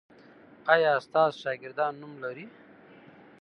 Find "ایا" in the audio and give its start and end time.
0.73-0.91